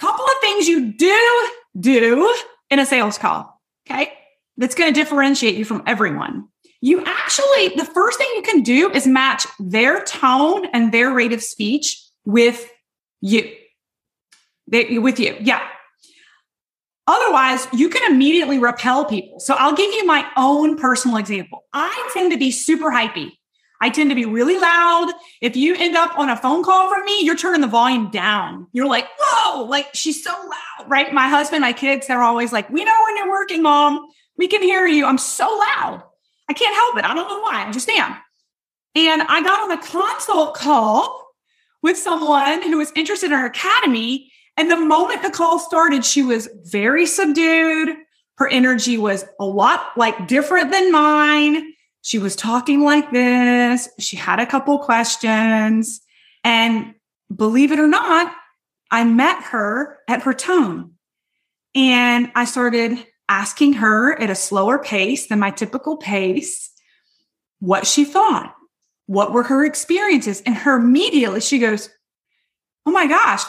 [0.01, 2.35] couple of things you do do
[2.71, 3.61] in a sales call.
[3.89, 4.13] Okay.
[4.57, 6.49] That's going to differentiate you from everyone.
[6.81, 11.33] You actually, the first thing you can do is match their tone and their rate
[11.33, 12.71] of speech with
[13.21, 13.55] you.
[14.67, 15.37] They, with you.
[15.41, 15.67] Yeah.
[17.07, 19.41] Otherwise, you can immediately repel people.
[19.41, 21.65] So I'll give you my own personal example.
[21.73, 23.33] I tend to be super hypey.
[23.81, 25.13] I tend to be really loud.
[25.41, 28.67] If you end up on a phone call from me, you're turning the volume down.
[28.73, 31.13] You're like, whoa, like she's so loud, right?
[31.13, 34.07] My husband, my kids, they're always like, we know when you're working, mom.
[34.37, 35.07] We can hear you.
[35.07, 36.03] I'm so loud.
[36.49, 37.05] I can't help it.
[37.05, 37.67] I don't know why.
[37.67, 38.17] I just am.
[38.95, 41.29] And I got on a consult call
[41.83, 44.31] with someone who was interested in our academy.
[44.57, 47.97] And the moment the call started, she was very subdued.
[48.37, 51.73] Her energy was a lot like different than mine.
[52.03, 53.89] She was talking like this.
[53.99, 56.01] She had a couple questions.
[56.45, 56.95] And
[57.35, 58.35] believe it or not,
[58.91, 60.93] I met her at her tone.
[61.75, 66.71] And I started asking her at a slower pace than my typical pace
[67.61, 68.55] what she thought.
[69.07, 70.43] What were her experiences?
[70.47, 71.91] And her immediately, she goes,
[72.87, 73.43] Oh my gosh,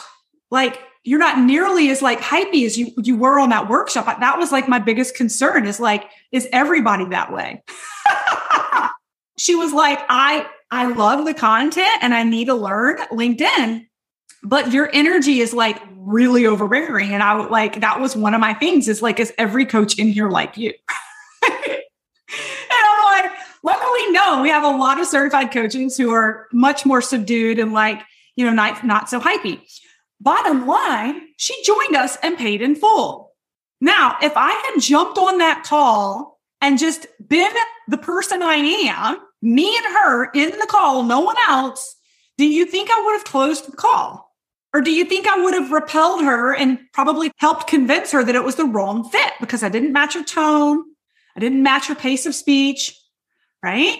[0.50, 4.06] like you're not nearly as like hypey as you you were on that workshop.
[4.20, 7.62] That was like my biggest concern is like, is everybody that way?
[9.38, 13.86] she was like, I I love the content and I need to learn LinkedIn,
[14.42, 17.12] but your energy is like really overbearing.
[17.12, 19.98] And I would like that was one of my things is like, is every coach
[19.98, 20.72] in here like you?
[21.44, 21.78] and
[22.70, 27.02] I'm like, luckily, no, we have a lot of certified coaches who are much more
[27.02, 28.00] subdued and like,
[28.36, 29.60] you know, not, not so hypey.
[30.20, 33.32] bottom line, she joined us and paid in full.
[33.80, 36.31] Now, if I had jumped on that call
[36.62, 37.52] and just been
[37.88, 41.96] the person I am, me and her in the call, no one else,
[42.38, 44.32] do you think I would have closed the call?
[44.72, 48.34] Or do you think I would have repelled her and probably helped convince her that
[48.34, 50.84] it was the wrong fit because I didn't match her tone?
[51.36, 52.98] I didn't match her pace of speech,
[53.62, 53.98] right?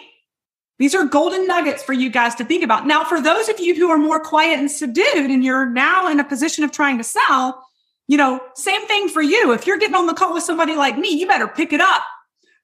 [0.79, 2.87] These are golden nuggets for you guys to think about.
[2.87, 6.21] Now, for those of you who are more quiet and subdued and you're now in
[6.21, 7.63] a position of trying to sell,
[8.09, 9.53] you know, same thing for you.
[9.53, 12.03] If you're getting on the call with somebody like me, you better pick it up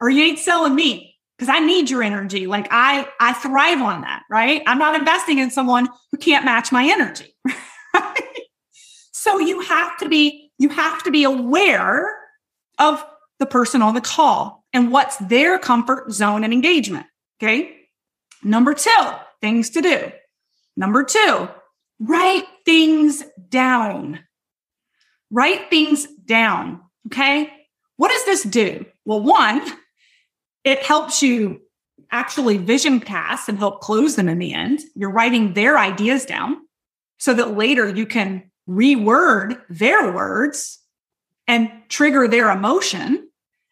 [0.01, 2.47] or you ain't selling me because I need your energy.
[2.47, 4.63] Like I I thrive on that, right?
[4.67, 7.35] I'm not investing in someone who can't match my energy.
[9.13, 12.15] so you have to be you have to be aware
[12.79, 13.05] of
[13.39, 17.07] the person on the call and what's their comfort zone and engagement.
[17.41, 17.77] Okay.
[18.43, 18.91] Number two,
[19.41, 20.13] things to do.
[20.77, 21.49] Number two,
[21.99, 24.21] write things down.
[25.31, 26.81] Write things down.
[27.07, 27.53] Okay.
[27.97, 28.85] What does this do?
[29.05, 29.63] Well, one,
[30.65, 31.63] it helps you
[32.11, 34.81] actually vision cast and help close them in the end.
[34.95, 36.57] You're writing their ideas down
[37.19, 40.79] so that later you can reword their words
[41.47, 43.29] and trigger their emotion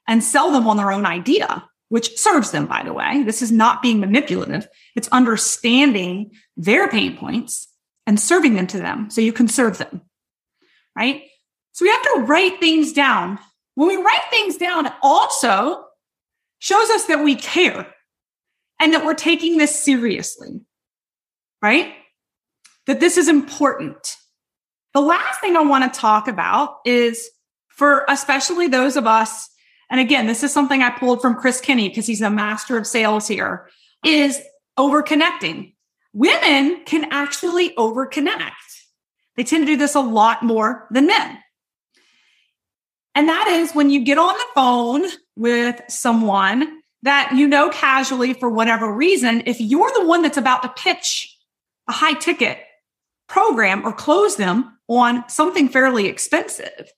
[0.08, 3.22] and sell them on their own idea, which serves them, by the way.
[3.22, 4.68] This is not being manipulative.
[4.94, 7.68] It's understanding their pain points
[8.06, 10.02] and serving them to them so you can serve them.
[10.96, 11.24] Right.
[11.72, 13.38] So we have to write things down.
[13.74, 15.85] When we write things down, also
[16.58, 17.86] shows us that we care
[18.80, 20.60] and that we're taking this seriously.
[21.62, 21.94] Right
[22.86, 24.16] that this is important.
[24.94, 27.28] The last thing I want to talk about is
[27.68, 29.50] for especially those of us,
[29.90, 32.86] and again, this is something I pulled from Chris Kinney because he's a master of
[32.86, 33.68] sales here,
[34.04, 34.40] is
[34.78, 35.74] overconnecting.
[36.14, 38.52] Women can actually overconnect.
[39.36, 41.38] They tend to do this a lot more than men.
[43.14, 45.04] And that is when you get on the phone
[45.36, 50.62] with someone that you know casually for whatever reason, if you're the one that's about
[50.62, 51.36] to pitch
[51.88, 52.58] a high ticket
[53.28, 56.92] program or close them on something fairly expensive.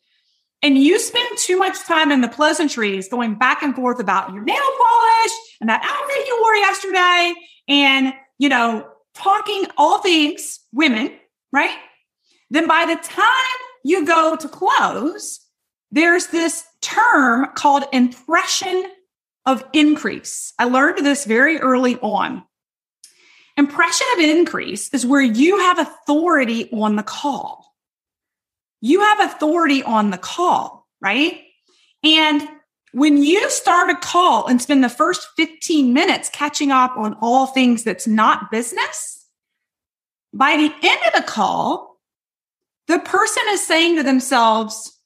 [0.63, 4.43] And you spend too much time in the pleasantries going back and forth about your
[4.43, 7.33] nail polish and that outfit you wore yesterday
[7.69, 11.13] and, you know, talking all things women,
[11.53, 11.77] right?
[12.51, 15.41] Then by the time you go to close,
[15.91, 18.85] there's this term called impression
[19.47, 20.53] of increase.
[20.59, 22.45] I learned this very early on.
[23.57, 27.75] Impression of increase is where you have authority on the call.
[28.81, 31.41] You have authority on the call, right?
[32.05, 32.47] And
[32.93, 37.47] when you start a call and spend the first 15 minutes catching up on all
[37.47, 39.27] things that's not business,
[40.33, 41.99] by the end of the call,
[42.87, 44.98] the person is saying to themselves,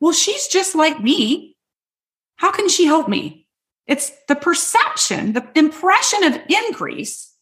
[0.00, 1.56] Well, she's just like me.
[2.36, 3.46] How can she help me?
[3.86, 7.34] It's the perception, the impression of increase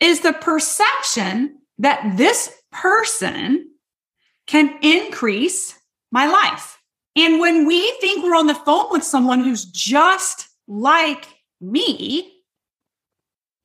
[0.00, 3.70] is the perception that this person
[4.46, 5.78] can increase
[6.10, 6.78] my life.
[7.16, 11.26] And when we think we're on the phone with someone who's just like
[11.60, 12.30] me,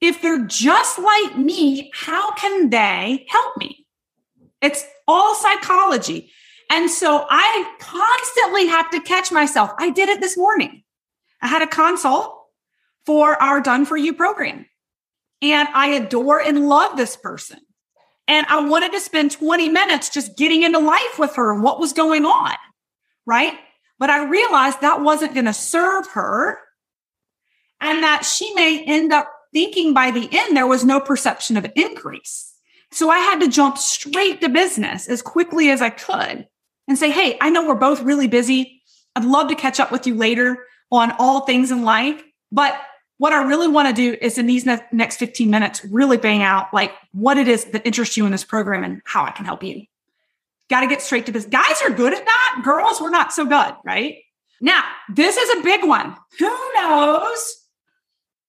[0.02, 3.86] if they're just like me, how can they help me?
[4.62, 6.32] It's all psychology.
[6.69, 9.71] And so I constantly have to catch myself.
[9.79, 10.84] I did it this morning.
[11.41, 12.36] I had a consult
[13.05, 14.65] for our Done For You program.
[15.41, 17.60] And I adore and love this person.
[18.27, 21.79] And I wanted to spend 20 minutes just getting into life with her and what
[21.79, 22.53] was going on.
[23.25, 23.53] Right.
[23.97, 26.60] But I realized that wasn't going to serve her
[27.82, 31.65] and that she may end up thinking by the end there was no perception of
[31.75, 32.53] increase.
[32.91, 36.47] So I had to jump straight to business as quickly as I could
[36.89, 38.82] and say, Hey, I know we're both really busy.
[39.15, 42.21] I'd love to catch up with you later on all things in life,
[42.52, 42.78] but
[43.19, 46.41] what I really want to do is in these ne- next 15 minutes, really bang
[46.41, 49.45] out like what it is that interests you in this program and how I can
[49.45, 49.84] help you.
[50.70, 51.45] Got to get straight to this.
[51.45, 52.61] Guys are good at that.
[52.64, 54.20] Girls, we're not so good, right?
[54.61, 56.16] Now, this is a big one.
[56.39, 57.55] Who knows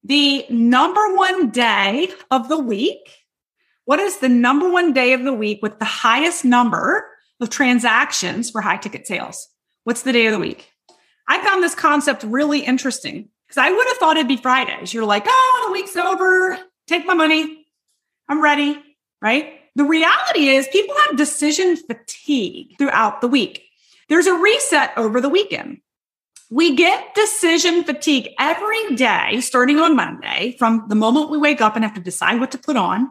[0.05, 3.19] the number one day of the week?
[3.87, 7.10] What is the number one day of the week with the highest number
[7.41, 9.49] of transactions for high ticket sales?
[9.85, 10.71] What's the day of the week?
[11.27, 14.93] I found this concept really interesting because I would have thought it'd be Fridays.
[14.93, 16.59] You're like, oh, the week's over.
[16.87, 17.67] Take my money.
[18.29, 18.83] I'm ready.
[19.23, 19.61] Right.
[19.77, 23.63] The reality is people have decision fatigue throughout the week.
[24.09, 25.81] There's a reset over the weekend.
[26.51, 31.77] We get decision fatigue every day, starting on Monday, from the moment we wake up
[31.77, 33.09] and have to decide what to put on,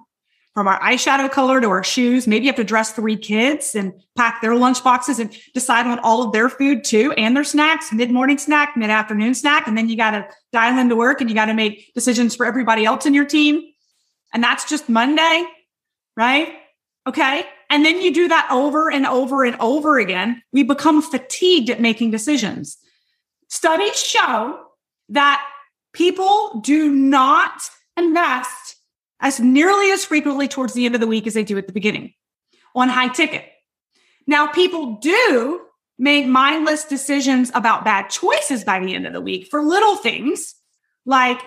[0.54, 2.28] from our eyeshadow color to our shoes.
[2.28, 6.00] Maybe you have to dress three kids and pack their lunch boxes and decide on
[6.00, 9.68] all of their food too and their snacks, mid morning snack, mid afternoon snack.
[9.68, 12.46] And then you got to dial into work and you got to make decisions for
[12.46, 13.64] everybody else in your team.
[14.34, 15.46] And that's just Monday,
[16.18, 16.54] right?
[17.08, 17.44] Okay.
[17.70, 20.42] And then you do that over and over and over again.
[20.52, 22.78] We become fatigued at making decisions.
[23.48, 24.60] Studies show
[25.10, 25.48] that
[25.94, 27.62] people do not
[27.98, 28.69] invest
[29.20, 31.74] as nearly as frequently towards the end of the week as they do at the
[31.74, 32.14] beginning
[32.76, 33.46] on high ticket.
[34.28, 35.62] Now, people do
[35.98, 40.56] make mindless decisions about bad choices by the end of the week for little things
[41.06, 41.42] like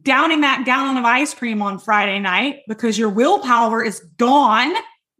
[0.00, 4.72] downing that gallon of ice cream on Friday night because your willpower is gone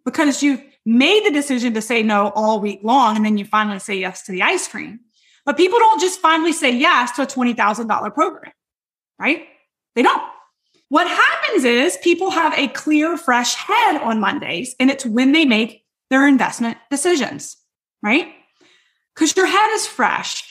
[0.05, 3.79] because you've made the decision to say no all week long and then you finally
[3.79, 5.01] say yes to the ice cream.
[5.45, 8.53] But people don't just finally say yes to a $20,000 program,
[9.19, 9.47] right?
[9.95, 10.23] They don't.
[10.93, 15.47] What happens is people have a clear, fresh head on Mondays, and it's when they
[15.47, 17.57] make their investment decisions,
[18.03, 18.29] right?
[19.15, 20.45] Because your head is fresh,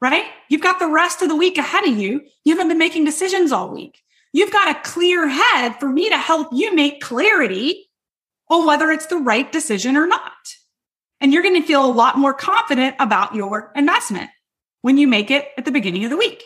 [0.00, 0.24] right?
[0.48, 2.22] You've got the rest of the week ahead of you.
[2.44, 4.02] You haven't been making decisions all week.
[4.32, 7.88] You've got a clear head for me to help you make clarity
[8.50, 10.32] on whether it's the right decision or not.
[11.20, 14.28] And you're going to feel a lot more confident about your investment
[14.82, 16.42] when you make it at the beginning of the week.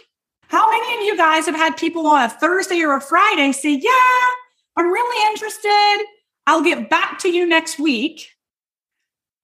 [0.50, 3.74] How many of you guys have had people on a Thursday or a Friday say,
[3.74, 4.20] Yeah,
[4.76, 6.04] I'm really interested.
[6.44, 8.30] I'll get back to you next week.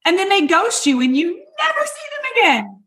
[0.05, 2.83] And then they ghost you and you never see them again.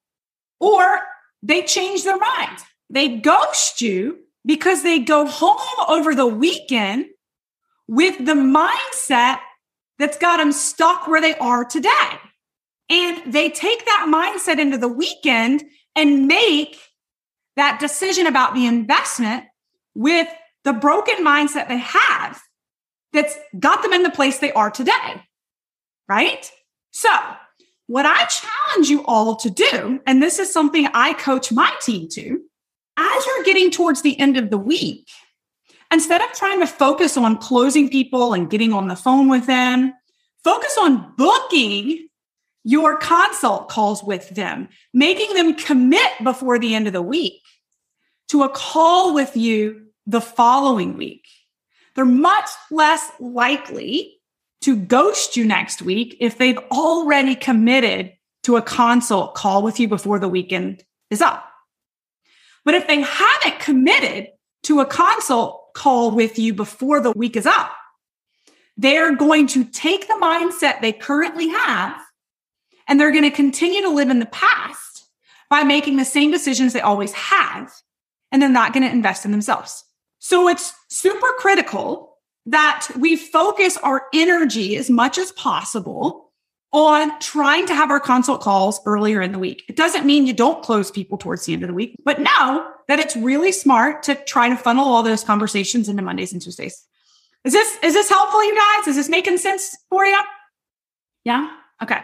[0.60, 1.00] Or
[1.42, 2.58] they change their mind.
[2.90, 7.06] They ghost you because they go home over the weekend
[7.88, 9.40] with the mindset
[9.98, 12.20] that's got them stuck where they are today.
[12.90, 15.64] And they take that mindset into the weekend
[15.96, 16.78] and make
[17.56, 19.44] that decision about the investment
[19.96, 20.28] with
[20.64, 22.42] the broken mindset they have
[23.14, 25.24] that's got them in the place they are today.
[26.08, 26.52] Right?
[26.92, 27.10] So,
[27.88, 32.08] what I challenge you all to do, and this is something I coach my team
[32.10, 32.42] to,
[32.98, 35.08] as you're getting towards the end of the week,
[35.92, 39.94] instead of trying to focus on closing people and getting on the phone with them,
[40.44, 42.09] focus on booking
[42.64, 47.42] your consult calls with them, making them commit before the end of the week
[48.30, 51.26] to a call with you the following week.
[51.96, 54.20] They're much less likely
[54.62, 59.88] to ghost you next week if they've already committed to a consult call with you
[59.88, 61.46] before the weekend is up.
[62.66, 64.28] But if they haven't committed
[64.64, 67.72] to a consult call with you before the week is up,
[68.78, 72.00] they're going to take the mindset they currently have
[72.90, 75.06] and they're going to continue to live in the past
[75.50, 77.72] by making the same decisions they always have.
[78.32, 79.86] And they're not going to invest in themselves.
[80.20, 82.18] So it's super critical
[82.48, 86.32] that we focus our energy as much as possible
[86.72, 89.64] on trying to have our consult calls earlier in the week.
[89.68, 92.72] It doesn't mean you don't close people towards the end of the week, but know
[92.88, 96.86] that it's really smart to try to funnel all those conversations into Mondays and Tuesdays.
[97.44, 98.88] Is this is this helpful, you guys?
[98.88, 100.20] Is this making sense for you?
[101.24, 101.50] Yeah.
[101.82, 102.02] Okay.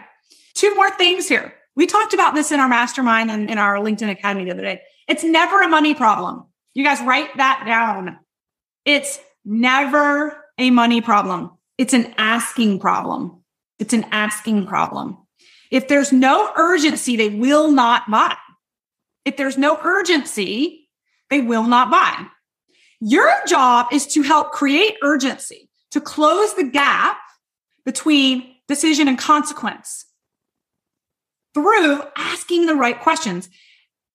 [0.56, 1.54] Two more things here.
[1.76, 4.80] We talked about this in our mastermind and in our LinkedIn Academy the other day.
[5.06, 6.46] It's never a money problem.
[6.74, 8.18] You guys write that down.
[8.86, 11.50] It's never a money problem.
[11.76, 13.42] It's an asking problem.
[13.78, 15.18] It's an asking problem.
[15.70, 18.34] If there's no urgency, they will not buy.
[19.26, 20.88] If there's no urgency,
[21.28, 22.26] they will not buy.
[23.00, 27.18] Your job is to help create urgency, to close the gap
[27.84, 30.05] between decision and consequence
[31.56, 33.48] through asking the right questions.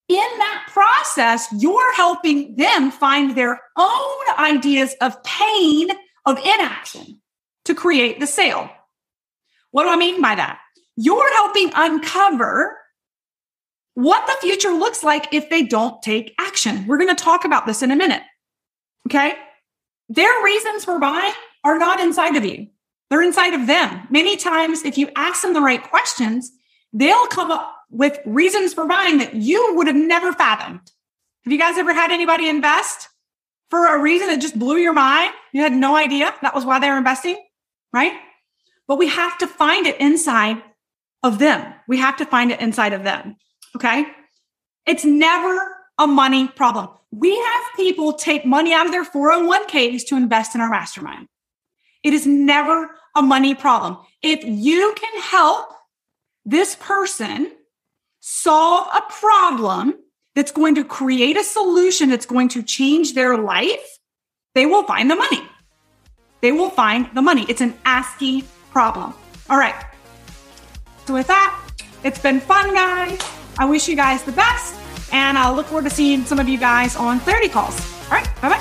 [0.07, 5.89] In that process, you're helping them find their own ideas of pain,
[6.27, 7.19] of inaction
[7.65, 8.69] to create the sale.
[9.71, 10.59] What do I mean by that?
[10.95, 12.77] You're helping uncover
[13.95, 16.85] what the future looks like if they don't take action.
[16.85, 18.21] We're going to talk about this in a minute.
[19.07, 19.33] Okay.
[20.09, 21.33] Their reasons for buying
[21.63, 22.67] are not inside of you.
[23.09, 24.07] They're inside of them.
[24.11, 26.51] Many times, if you ask them the right questions,
[26.93, 30.81] they'll come up with reasons for buying that you would have never fathomed.
[31.43, 33.09] Have you guys ever had anybody invest
[33.69, 35.33] for a reason that just blew your mind?
[35.53, 37.37] You had no idea that was why they were investing,
[37.91, 38.13] right?
[38.87, 40.61] But we have to find it inside
[41.23, 41.73] of them.
[41.87, 43.35] We have to find it inside of them.
[43.75, 44.05] Okay.
[44.85, 45.59] It's never
[45.97, 46.89] a money problem.
[47.11, 51.27] We have people take money out of their 401ks to invest in our mastermind.
[52.03, 53.97] It is never a money problem.
[54.21, 55.67] If you can help
[56.45, 57.51] this person
[58.19, 59.95] solve a problem
[60.35, 63.97] that's going to create a solution that's going to change their life,
[64.55, 65.41] they will find the money.
[66.41, 67.45] they will find the money.
[67.49, 69.13] It's an asking problem.
[69.49, 69.75] All right.
[71.05, 71.61] So with that,
[72.03, 73.19] it's been fun, guys.
[73.59, 74.73] I wish you guys the best,
[75.11, 77.79] and I'll look forward to seeing some of you guys on Clarity Calls.
[78.05, 78.27] All right.
[78.41, 78.59] Bye bye.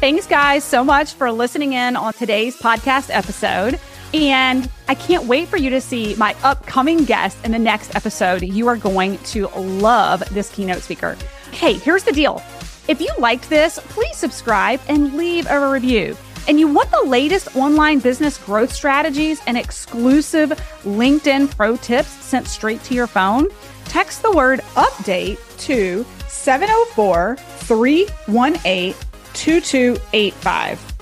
[0.00, 3.80] Thanks, guys, so much for listening in on today's podcast episode.
[4.14, 8.42] And I can't wait for you to see my upcoming guest in the next episode.
[8.42, 11.18] You are going to love this keynote speaker.
[11.50, 12.40] Hey, here's the deal.
[12.86, 16.16] If you liked this, please subscribe and leave a review.
[16.46, 20.50] And you want the latest online business growth strategies and exclusive
[20.84, 23.48] LinkedIn pro tips sent straight to your phone?
[23.86, 28.94] Text the word update to 704 318
[29.32, 30.93] 2285.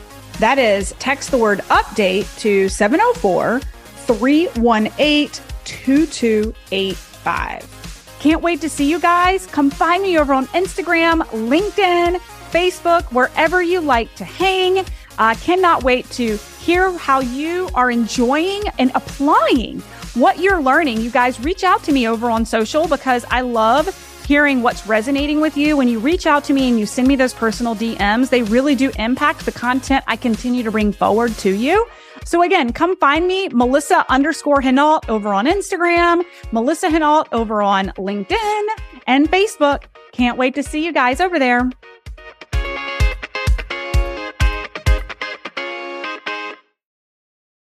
[0.43, 5.30] That is, text the word update to 704 318
[5.64, 8.16] 2285.
[8.18, 9.47] Can't wait to see you guys.
[9.47, 12.16] Come find me over on Instagram, LinkedIn,
[12.51, 14.84] Facebook, wherever you like to hang.
[15.16, 19.78] I cannot wait to hear how you are enjoying and applying
[20.14, 21.03] what you're learning.
[21.03, 23.86] You guys reach out to me over on social because I love
[24.33, 27.14] hearing what's resonating with you, when you reach out to me and you send me
[27.14, 31.51] those personal DMs, they really do impact the content I continue to bring forward to
[31.51, 31.87] you.
[32.24, 37.89] So again, come find me, Melissa underscore Henault over on Instagram, Melissa Henault over on
[37.99, 38.66] LinkedIn
[39.07, 39.83] and Facebook.
[40.12, 41.70] Can't wait to see you guys over there.